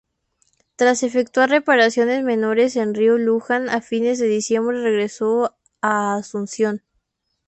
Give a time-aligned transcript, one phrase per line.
[0.77, 6.81] Tras efectuar reparaciones menores en río Luján a fines de diciembre regresó a Asunción.